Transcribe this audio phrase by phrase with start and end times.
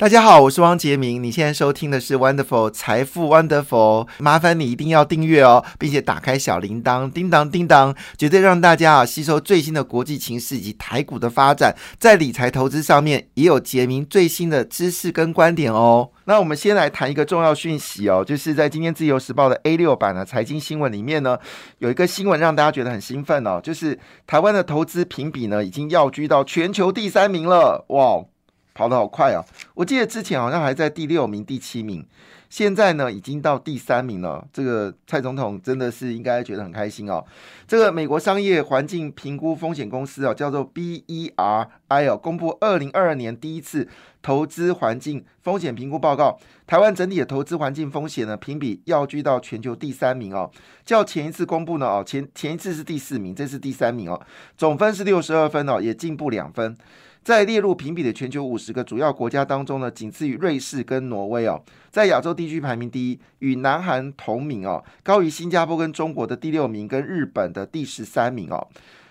[0.00, 1.22] 大家好，我是汪杰明。
[1.22, 16.08] 你现在收听的是 Wonderful 财富 Wonderful，麻烦你一定要订阅哦，并且打开小铃铛，叮当叮当，绝对让大家啊吸收最新的国际情势以及台股的发展，在理财投资上面也有杰明最新的知识跟观点哦。
[16.24, 21.38] 那我们先来谈一个重要讯息哦，就是在今天自由时报的 A 六版的财经新闻里面呢，
[21.76, 28.24] 有一个新闻让大家觉得很兴奋哦，就是台湾的投资评比呢已经要居到全球第三名了，哇！
[28.72, 29.44] 跑得好快啊！
[29.80, 32.06] 我记得之前好像还在第六名、第七名，
[32.50, 34.46] 现在呢已经到第三名了。
[34.52, 37.24] 这个蔡总统真的是应该觉得很开心哦。
[37.66, 43.88] 这个美国商业环境评估风险公司啊，叫做 BERI 哦，公布二零二二年第一次
[44.20, 46.38] 投资环境风险评估报告。
[46.66, 50.50] 台湾整体的投资环境风险呢，评比要居到全球第三名哦。
[50.84, 54.20] 较前一次公布呢，哦前前一次是第四名，这是第三名哦，
[54.58, 56.76] 总分是六十二分哦，也进步两分。
[57.22, 68.66] 在列入评比的全球五十个主要国家当中呢，仅次于瑞士跟挪威哦，在亚洲地区排名第一，与南韩同名哦，高于新加坡跟中国的第六名，跟日本的第十三名哦。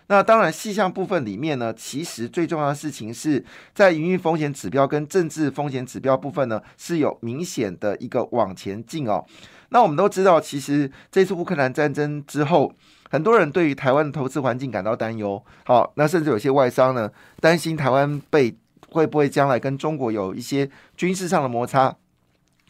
[0.07, 9.23] 那当然，细项部分里面呢，其实最重要的事情是在营运风险指标跟政治风险指标部分呢，是有明显的一个往前进哦。
[9.69, 12.73] 那我们都知道，其实这次乌克兰战争之后。
[13.09, 18.55] 很多人对于台湾的投资环境感到担忧，好，那甚至有些外商呢担心台湾被
[18.89, 21.95] 会不会将来跟中国有一些军事上的摩擦，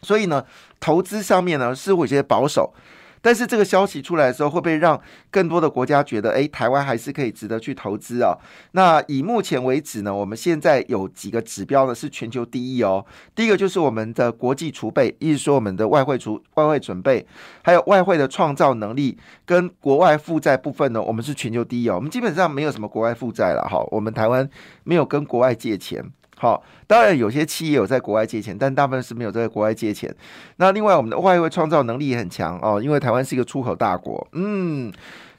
[0.02, 0.44] 所以呢，
[0.80, 2.72] 投资上面呢似乎有些保守。
[3.22, 8.34] 但是这个消息出来的时候，会不会让更多的国家觉得，哎，台湾还是可以值得去投资啊？
[8.72, 13.04] 那以目前为止呢，我们现在有几个指标呢是全球第一哦。
[13.34, 17.26] 第一个就是我们的国际储备，意思说我们的外汇储外汇准备，
[17.62, 21.96] 还有外汇的创造能力跟国外负债部分呢，我们是全球第一哦。
[21.96, 24.48] 我们基本上没有什么国外负债了哈，我们台湾
[24.84, 26.04] 没有跟国外借钱。
[26.40, 30.10] 好，当然有些企业有在国外借钱，但大部分是没有在国外借钱。
[30.56, 34.26] 那另外，我们的外汇创造能力也很强哦，因为台湾是一个出口大国。
[34.32, 34.90] 嗯，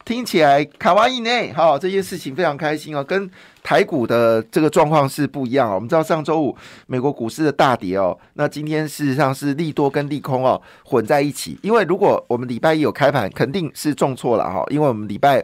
[0.06, 3.28] 听起来卡哇伊内，好，这件事情非常开心哦，跟
[3.64, 5.74] 台股的这个状况是不一样哦。
[5.74, 11.58] 我们知道上周五美国股市的大跌哦，那今天事实上是利多跟利空哦混在一起。
[11.64, 15.44] 因为如果我们礼拜一有开盘，肯定是重挫了哈，因为我们礼拜。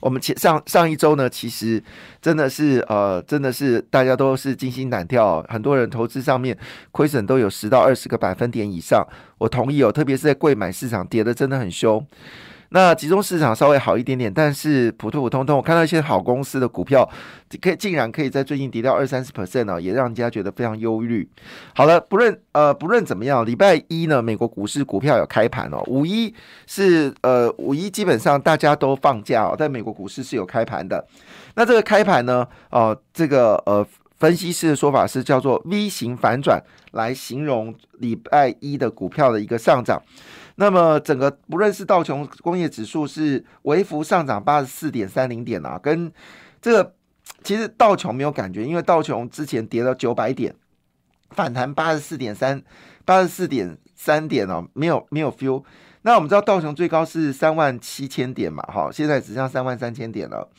[0.00, 1.82] 我们前上上一周呢，其实
[2.20, 6.56] 真的是呃，真的是大家都是惊心胆跳，很多人投资上面
[6.92, 9.06] 亏损都有十到二十个百分点以上。
[9.38, 12.06] 我同意哦，特别是在贵买市场跌的真的很凶。
[12.70, 17.08] 那集中市场稍微好一点点，但是普普通通，我看到一些好公司的股票，
[17.62, 21.26] 可以竟然可以在最近跌掉二三十 percent 哦，也让人家觉得非常忧虑。
[21.74, 25.82] 好了，不论呃不论怎么样，礼拜一呢，美国股市股票有开盘哦。
[25.86, 26.34] 五一
[26.66, 31.06] 是呃五一基本上大家都放假哦，在美国股市是有开盘的。
[31.54, 33.86] 那这个开盘呢，哦这个呃
[34.18, 36.62] 分析师的说法是叫做 V 型反转，
[36.92, 40.02] 来形容礼拜一的股票的一个上涨。
[40.56, 46.12] 那么整个不论是道琼工业指数是微幅上涨八十四点三零点啊，跟
[46.60, 46.94] 这个
[47.44, 50.52] 其实道琼没有感觉，因为道琼之前跌了九百点，
[51.30, 52.60] 反弹八十四点三
[53.04, 55.62] 八十四点三点哦，没有没有 feel。
[56.02, 60.50] 那我们知道道琼最高是三万七千点嘛，哈，现在只剩三万三千点了。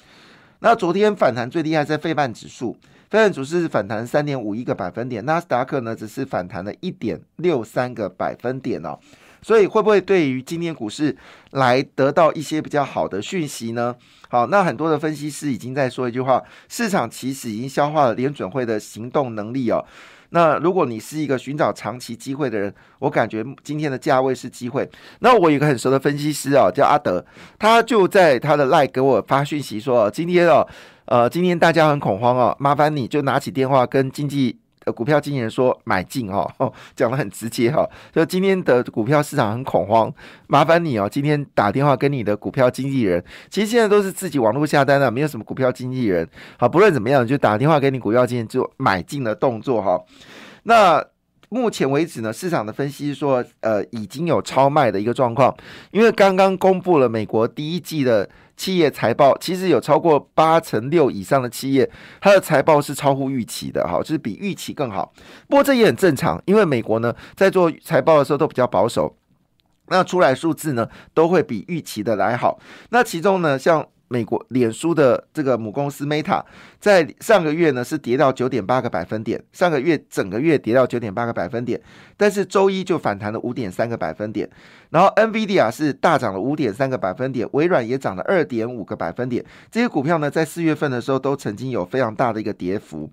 [0.59, 2.77] 那昨天反弹最厉害在费半指数，
[3.09, 8.97] 费半指数是反弹三点五一个百分点，纳斯达克呢只是反弹了一点六三个百分点哦。
[9.41, 11.15] 所以会不会对于今天股市
[11.51, 13.95] 来得到一些比较好的讯息呢？
[14.27, 19.83] 好，那很多的分析师已经在说一句话：市场其实已经消化了联准会的行动能力哦。
[20.31, 24.87] 那如果你是一个寻找长期机会的人，我感觉今天的价位是机会。
[25.21, 27.25] 那我有个很熟的分析师啊，叫阿德，
[27.57, 30.67] 他就在他的赖给我发讯息说：今天哦，
[31.09, 34.57] 呃，今天大家很恐慌哦，麻烦你就拿起电话跟经济。
[34.95, 36.49] 股票经纪人说买进哦，
[36.95, 40.11] 讲的很直接哈，就今天的股票市场很恐慌，
[40.47, 46.27] 麻烦你哦，今天打电话跟你的股票经纪人，其实现在都是自己网络下单的，没有什么股票经纪人，
[46.57, 49.99] 好，不论怎么样，就打电话给你股票经纪人做买进的动作哈。
[50.63, 51.03] 那
[51.49, 55.55] 目前为止呢，市场的分析说，呃，已经有超卖的一个状况，
[55.91, 58.27] 因为刚刚公布了美国第一季的。
[58.59, 61.89] 企业财报其实有超过八成六以上的企业，
[62.19, 65.13] 它的财报是超乎预期的，哈，就是比预期更好。
[65.47, 69.15] 不过这也很正常，因为美国呢在做财报的时候都比较保守，
[69.87, 72.59] 那出来数字呢都会比预期的来好。
[72.89, 76.43] 那其中呢，像美国脸书的这个母公司 Meta
[76.81, 81.79] 在上个月呢是跌到九点八个百分点，上个月整个月跌到九点八个百分点，
[82.17, 84.49] 但是周一就反弹了五点三个百分点。
[84.89, 89.45] 然后 NVIDIA 是大涨了五点三个百分点，微软也涨了二点五个百分点。
[89.71, 93.09] 这些股票呢在四月份的时候都曾经有非常大的一个跌幅。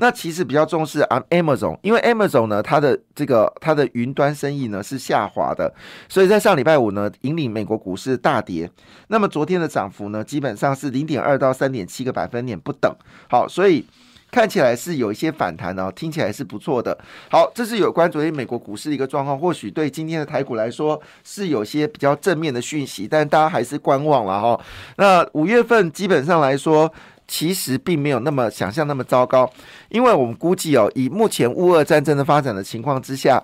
[0.00, 5.74] 那其实比较重视啊，Amazon，因为 Amazon 呢，它的这个它的云端生意呢是下滑的，
[6.08, 8.70] 所以在上礼拜五呢，引领美国股市大跌。
[9.08, 12.94] 那么昨天的涨幅呢，基本上是零点二到三点七个百分点不等。
[13.28, 13.84] 好，所以
[14.30, 16.96] 看起来是有一些反弹哦，听起来是不错的。
[17.30, 24.60] 好，这是有关昨天美国股市的一个状况，或许对今天的台股来说是有些比较正面的讯息，但大家还是观望了哈。
[24.96, 26.92] 那五月份基本上来说。
[27.30, 29.46] 其实并没有那么想象那么糟糕，
[29.90, 33.38] 因为我们估计哦，以目前乌俄战争的发展的情况之下，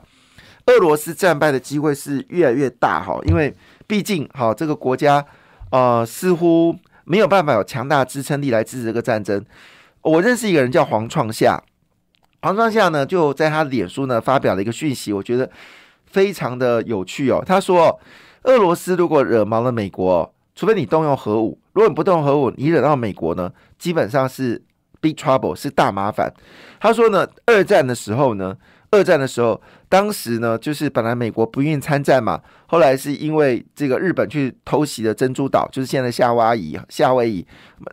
[0.65, 3.21] 俄罗斯战败的机会是越来越大哈。
[3.27, 3.55] 因为
[3.87, 5.23] 毕竟哈这个国家
[5.71, 9.45] 呃似乎没有办法有强大支撑力来支持这个战争。
[10.05, 11.63] 我认识一个人叫黄创夏，
[12.43, 15.51] 黄创夏呢就在他脸书呢发表了一个讯息，我觉得
[16.07, 17.43] 非常的有趣哦。
[17.45, 17.99] 他说，
[18.45, 20.31] 俄罗斯如果惹毛了美国。
[20.57, 24.63] 除非你动用核武，如果你不动核武，你惹到美国呢，基本上是
[25.01, 26.33] big trouble，是大麻烦。
[26.79, 28.57] 他说呢，二战的时候呢，
[28.93, 37.45] 二战的时候，当时呢，就是本来美国不愿意参战嘛，后来是因为这个日本去偷袭了珍珠岛，就是现在夏威夷，夏威夷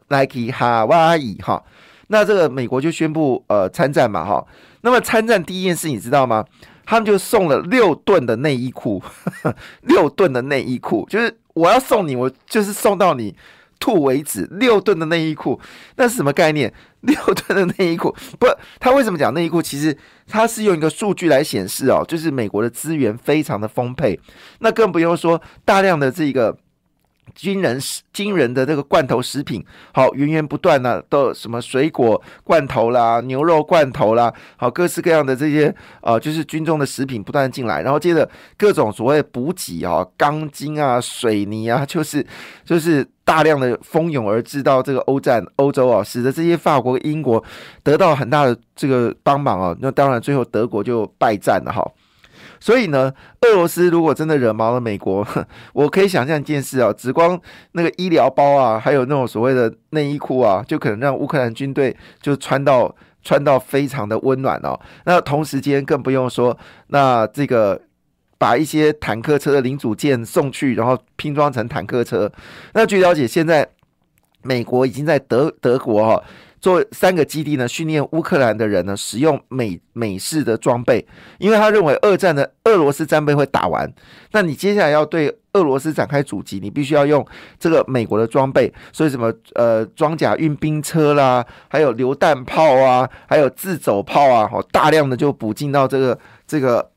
[0.09, 1.63] ，Nike 哈哇伊哈，
[2.11, 4.45] 那这个美国就宣布呃参战嘛哈。
[4.81, 6.45] 那么参战第一件事你知道吗？
[6.85, 9.01] 他们就送了六吨的内衣裤，
[9.81, 11.37] 六吨的内衣裤就是。
[11.53, 13.35] 我要送你，我就是送到你
[13.77, 14.47] 吐为止。
[14.51, 15.59] 六吨的内衣裤，
[15.97, 16.73] 那是什么概念？
[17.01, 18.47] 六吨的内衣裤，不，
[18.79, 19.61] 他为什么讲内衣裤？
[19.61, 19.97] 其实
[20.29, 24.17] 他是用一个数据来显示哦，就是美国的资源非常的丰沛，
[24.59, 26.57] 那更不用说大量的这个。
[27.33, 27.79] 惊人
[28.11, 29.63] 惊人的这个罐头食品，
[29.93, 42.25] 好源源不断的都什么水果罐头啦、牛肉罐头啦，好各式各样的这些呃，就是军中的食品不断进来，然后接着各种所谓补给啊、钢筋啊、水泥啊，就是
[42.65, 47.41] 就是大量的蜂拥而至到这个欧战欧洲啊，使得这些法国、英国
[47.81, 51.89] 得到很大的这个帮忙啊，那当然最后德国就败战了哈。
[52.61, 53.11] 所以呢，
[53.41, 55.27] 俄罗斯如果真的惹毛了美国，
[55.73, 57.37] 我可以想象一件事啊，只光
[57.73, 64.79] 那个医疗包啊，还有那种所谓的内衣裤啊，就可能让乌克兰军队就穿到穿到非常的温暖哦。
[65.05, 66.55] 那同时间更不用说，
[66.87, 67.81] 那这个
[68.37, 72.31] 把一些坦克车的零组件送去，然后拼装成坦克车。
[72.73, 73.67] 那据了解，现在
[74.43, 76.23] 美国已经在德德国哈。
[76.59, 81.03] 做三个基地呢，训练乌克兰的人呢，使用美美式的装备，
[81.39, 83.91] 因为他认为二战的俄罗斯战备会打完，
[84.31, 87.25] 那你接下来要对俄罗斯展开阻击，你必须要用
[87.57, 96.91] 这个美国的装备，所以什么呃装甲运兵车啦，还有榴弹炮啊，还有自走炮啊，好大量的就补进到这个这个。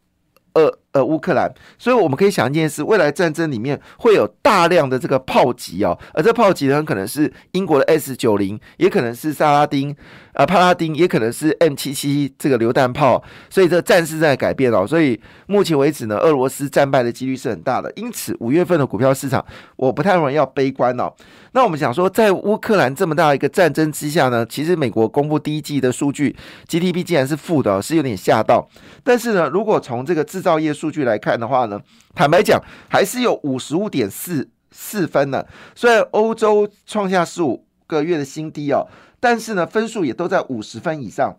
[0.52, 9.94] 呃呃，乌克兰，所以我们可以想一件事：未来战争里面会有大量的这个炮击哦，而这炮击呢，可能是英国的 S 九零，也可能是萨拉丁。
[10.34, 14.84] 啊，帕拉丁也可能是 M 七七这个榴弹炮，所以这战事在改变哦。
[14.84, 17.88] 所以目前为止呢，俄罗斯战败的几率是很大的。
[17.94, 19.44] 因此，五月份的股票市场，
[19.76, 21.08] 我不太容易要悲观哦。
[21.52, 26.34] 那我们想说，在乌克兰这么大一个战争之下呢，其实美国公布第一季的数据
[26.68, 28.68] ，GDP 竟然是负的，是有点吓到。
[29.04, 31.80] 但是呢，如果从这个制造业数数据来看的话呢，
[32.14, 35.42] 坦白讲，还是有五十五点四四分呢。
[35.74, 38.86] 虽然欧洲创下十五个月的新低哦。
[39.18, 41.34] 但是呢，分数也都在五十分以上，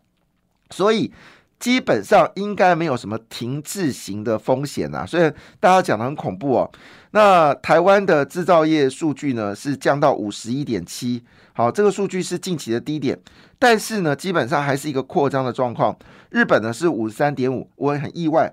[0.71, 1.13] 所以
[1.59, 5.05] 基本上应该没有什么停滞型的风险啊。
[5.05, 6.71] 虽然大家讲的很恐怖哦，
[7.11, 11.23] 那台湾的制造业数据呢是降到五十一点七，
[11.53, 13.19] 好，这个数据是近期的低点，
[13.59, 15.95] 但是呢，基本上还是一个扩张的状况。
[16.31, 18.51] 日本呢是五十三点五，我也很意外，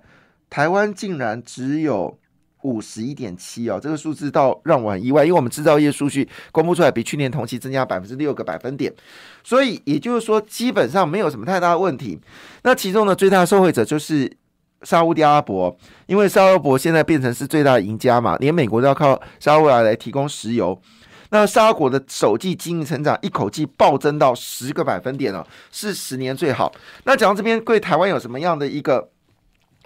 [0.52, 2.18] 台湾竟然只有。
[2.64, 8.94] 五十一点七哦，这个数字倒让我很意外，因为我们制造业数据公布出来比去年同期增加百分之六个百分点，
[9.42, 12.20] 所以也就是说基本上没有什么太大的问题。
[12.62, 14.32] 那其中呢，最大受惠者就是
[14.82, 20.80] 沙地阿拉伯，因为沙特阿拉伯现在变成是最大赢家嘛，连美国都要靠沙特来来提供石油。
[21.30, 26.72] 那沙国的首季经济成长一口气暴增到十个百分点哦，是十年最好。
[27.02, 29.08] 那讲到这边对台湾有什么样的一个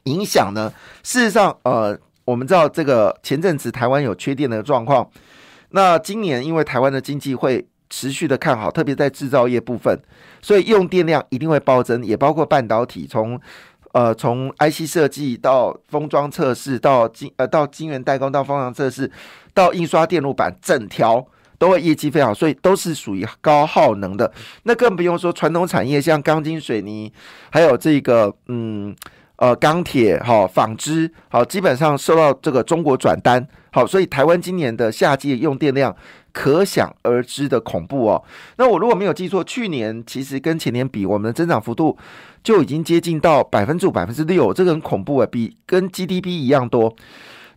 [0.07, 0.73] 影响呢？
[1.05, 1.97] 事实上，呃。
[2.27, 5.09] 我们知道这个前阵子台湾有缺电的状况，
[5.71, 9.97] 那今年因为台湾的经济会持续的看好，特别在制造业部分，
[10.43, 13.41] 所以用电量一定会暴增，也包括半导体，从
[13.93, 19.09] 呃从 IC 设计到封装测试，到晶呃到晶圆代工，到封装测试，
[19.55, 21.25] 到印刷电路板，整条
[21.59, 24.33] 都会业绩非常好，所以都是属于高耗能的。
[24.65, 27.13] 那更不用说传统产业，像钢筋水泥，
[27.51, 28.93] 还有这个嗯。
[29.37, 35.95] 呃钢铁、好纺织、好基本上受到这个中国转单，好，所以台湾今年的夏季用电量
[36.33, 38.25] 可想而知的恐怖哦。
[38.57, 41.97] 那我如果没有记错，去年其实跟前年比，我们的增长幅度
[42.43, 46.95] 就已经接近到百分之五、百分之六，这个很恐怖啊，比跟 GDP 一样多。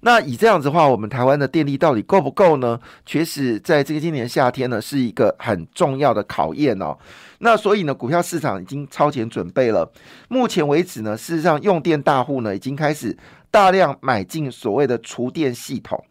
[0.01, 2.79] 那以这样子的话，我们台湾的电力到底够不够呢？
[3.05, 6.97] 确实，在这个今年夏天呢，是一个很重要的考验哦。
[7.39, 9.91] 那所以呢，股票市场已经超前准备了。
[10.27, 13.17] 目前为止呢，事实上用电大户呢已经开始
[13.49, 16.03] 大量买进所谓的厨电系统。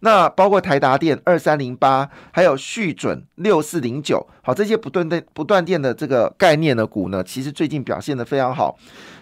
[0.00, 8.76] 那包括台达电二三零八，还有续准六四零九，好，这些不断电不断电的这个概念的股呢，其实最近表现的非常好。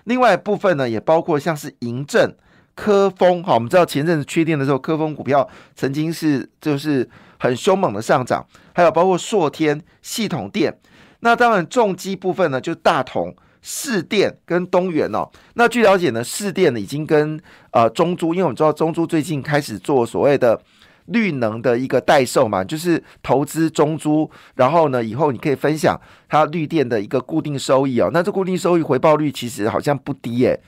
[0.05, 2.35] 另外部分呢，也包括像是银正。
[2.77, 7.07] 科丰，好，我们知道前阵子缺电的时候，科丰股票曾经是就是
[7.39, 10.75] 很凶猛的上涨，还有包括硕天系统电，
[11.21, 15.29] 那当然重机部分呢，就是大同、市电跟东元哦。
[15.55, 20.61] 那据了解呢，市电呢已经跟呃中珠，因为我们知道中珠最近开始做所谓的
[21.07, 28.11] 绿能的一个代售嘛，就是投资中珠，然后呢以后你可以分享它绿电的一个固定收益哦。
[28.13, 30.61] 那这固定收益回报率其实好像不低耶。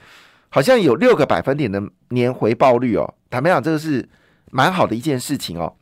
[0.55, 4.07] 好像有六个百分点的年回报率哦，坦白讲，这个是
[4.51, 5.75] 蛮好的一件事情哦。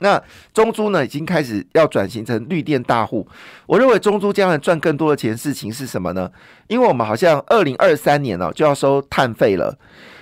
[0.00, 0.22] 那
[0.54, 3.26] 中珠呢，已经开始要转型成绿电大户。
[3.66, 6.30] 我认为中珠将来赚更多的钱，事情是什么呢？
[6.66, 9.78] 因为我们好像二零二三年哦就要收碳费了。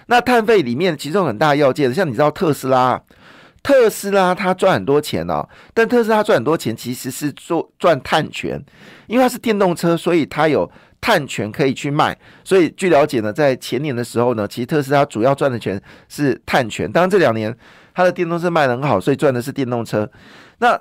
[0.07, 3.03] 那碳费里面其中很大要件，像你知道特斯拉，
[3.63, 8.63] 特斯拉它赚很多钱哦，但特斯拉赚很多钱其实是做赚碳权，
[9.07, 10.71] 因为它是电动车，所以它有。
[10.99, 16.91] 碳权可以去卖，所以据了解呢，在前年的时候呢，其实特斯拉主要赚的钱是碳权。
[16.91, 17.55] 当然这两年
[17.97, 20.07] 它的电动车卖的很好，所以赚的是电动车。
[20.59, 20.79] 那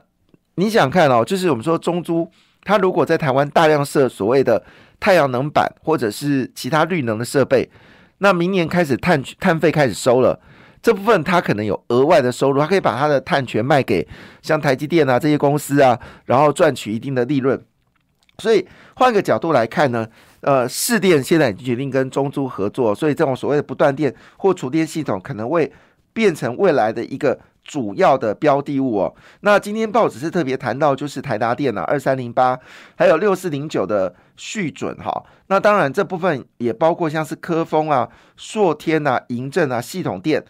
[0.56, 2.30] 你想看哦，就是我们说中珠，
[2.66, 4.62] 它如果在台湾大量设所谓的
[5.00, 7.70] 太阳能板或者是其他绿能的设备，
[8.18, 10.38] 那明年开始碳碳费开始收了，
[10.82, 14.06] 这部分它可能有额外的收入，它可以把它的碳权卖给
[14.42, 17.58] 像台积电啊这些公司啊，然后赚取一定的利润。
[18.40, 18.68] 所以
[18.98, 20.06] 换个角度来看呢，
[20.42, 25.72] 呃，市电现在已经决定跟中珠合作，所以这种所谓的不断电或储电系统可能会
[26.16, 29.14] 变成未来的一个主要的标的物哦。
[29.42, 32.58] 那今天报纸是特别谈到，就是台达电啊，二三零八，
[32.96, 35.26] 还有六四零九的续准哈。
[35.48, 38.08] 那当然这部分也包括像是科丰啊、
[38.38, 40.42] 硕天啊、银政啊、系统电，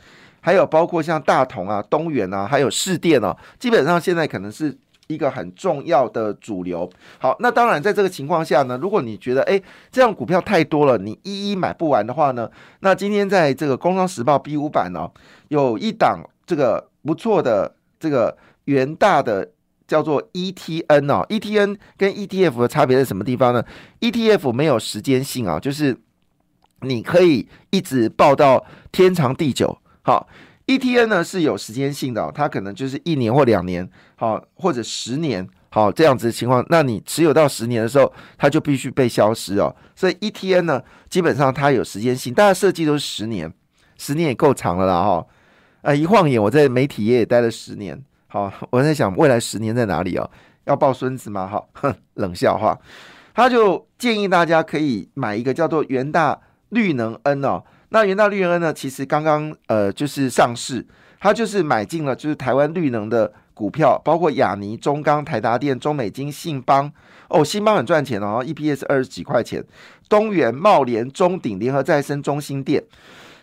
[0.42, 4.78] 还有包括像大同啊、东元啊，还有市电哦，基本上现在可能是。
[5.08, 6.90] 一个很重要的主流。
[7.20, 15.10] 好，那当然，在这个情况下呢，如果你觉得哎，这样股票太多了，你一一买不完的话呢，那今天在这个《工商时报》B 五版呢，
[15.50, 19.52] 有一档这个不错的这个元大的
[19.88, 23.64] 叫做 ETN 哦，ETN 跟 ETF 的差别在什么地方呢
[24.02, 25.96] ？ETF 没有时间性啊，就是
[26.82, 29.78] 你可以一直报到天长地久。
[30.02, 30.28] 好。
[30.68, 36.66] E T N 呢是有时间性的，它可能就是一年或两年，好或者十年，好这样子的情况。
[36.70, 39.76] 那你持有到十年的时候，它就必须被消失哦。
[39.96, 43.54] 所以 E T N 呢，基本上它有时间性，大家设计都是十年，
[43.98, 45.28] 十年也够长了啦哈。
[45.82, 50.28] 啊，一晃眼我在媒体业也待了十年，好，我在想未来十年在哪里哦？
[50.64, 51.48] 要抱孙子吗？
[51.48, 52.76] 哈，哼，冷笑话。
[53.36, 57.64] 他就建议大家可以买一个叫做元大绿能 N 哦。
[57.90, 58.74] 那元大绿能呢？
[58.74, 60.86] 其实刚刚呃就是上市，
[61.20, 66.92] 它就是买进了就是台湾绿能的股票，包括亚尼、中钢、台达电、中美金、信邦
[67.30, 69.64] 哦，信邦很赚钱哦，EPS 二十几块钱，
[70.10, 72.84] 东元、茂联、中鼎、联合再生、中心店，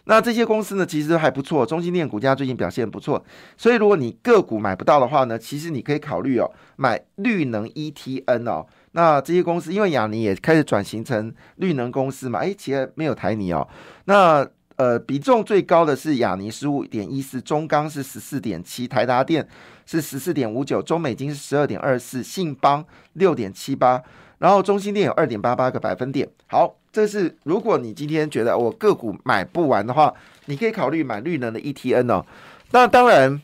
[0.05, 3.25] 那这些公司呢其实还不错，中心店股价最近表现不错，
[3.57, 8.67] 所以如果你个股买不到的话呢，其实你可以考虑哦买绿能 ETN 哦。
[8.93, 13.67] 那这些公司，因为亚尼也开始转型成绿能公司嘛，哎，其实没有台泥哦。
[14.05, 14.47] 那
[14.77, 19.47] 呃，比重最高的是亚尼十五点一四，中钢是十四点七，台达电
[19.87, 22.85] 是十四点五九，中美金是十二点二四，信邦
[23.15, 24.03] 六点七八，
[24.39, 26.29] 然后中心电有二点八八个百分点。
[26.47, 30.13] 好，这是如果你今天觉得我个股买不完的话，
[30.47, 32.25] 你可以考虑买绿能的 ETN 哦。
[32.73, 33.41] 那当然。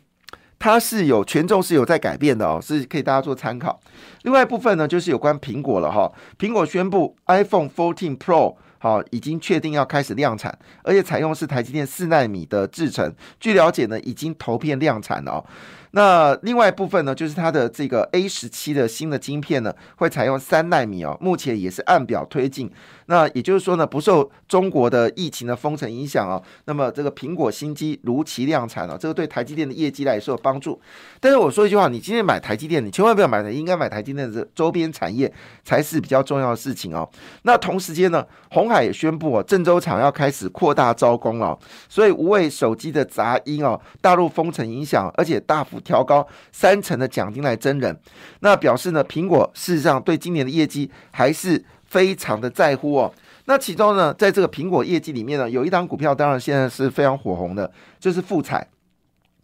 [0.59, 3.81] 它是有权重是有在改变的哦，是可以大家做参考。
[4.23, 6.11] 另外一部分呢，就是有关苹果了哈。
[6.39, 13.13] 苹果宣布 iPhone 14 Pro 好已经确定要开始量产，而且采用是台积电四纳米的制程。
[13.39, 15.33] 据了解呢，已经投片量产了。
[15.33, 15.45] 哦
[15.93, 22.71] 那另外一部分呢，就是它的这个 A 十七的新的晶片呢，会采用三纳米哦，目前也是按表推进。
[23.07, 30.79] 那也就是说呢，不受中国的疫情的封城影响啊，那么这个苹果新机如期量产了，这个对台积电的业绩来说有帮助。
[31.21, 35.33] 但是我说一句话，你今天买台积电，你千万不要买台，应该买台积电的周边产业
[35.65, 37.09] 才是比较重要的事情哦。
[37.45, 41.59] 那同时间呢，红海也宣布哦，郑州厂要开始扩大招工了，
[41.89, 47.99] 所以无畏手机的杂音哦，大陆封城影响，而且大幅调高三成的奖金来征人，
[48.41, 53.13] 那表示呢，苹果事实上对今年的业绩还是非常的在乎哦。
[53.47, 58.67] 那其中呢，在这个苹果业绩里面呢，有一档股票当然现在是非常火红的，就是富彩。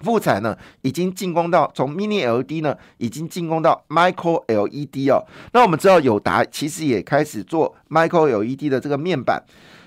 [0.04, 5.24] 富彩呢，已经进攻到从 Mini LED 呢，已经进攻到 Micro LED 哦。
[5.52, 9.42] 那我们知道友达其实也开始做 Micro LED 的这个面板。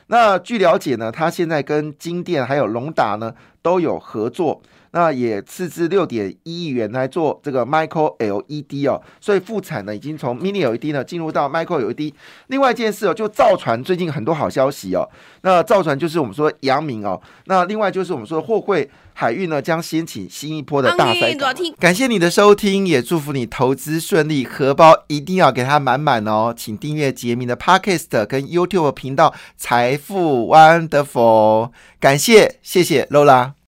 [0.08, 3.34] 那据了解呢，它现在跟金店还有龙达呢
[3.68, 4.62] 都有合作。
[4.92, 12.14] 那也斥资六点一亿元来做这个 Micro LED 哦，所以复产呢已经从 Mini LED 呢进入到 Micro LED。
[12.48, 15.08] 另外一件事哦，就造船最近很多好消息哦。
[15.42, 21.36] 那造船就是我们说阳明哦，那另外就是我们说货柜海运呢将掀起新一波的大赛。
[21.78, 26.54] 感谢你的收听，也祝福你投资顺利，荷包一定要给它满满哦。
[26.58, 31.72] 请订阅杰明的 Podcast 跟 YouTube 频道财富 Wonderful。
[32.00, 33.57] 感谢，谢谢 Lola。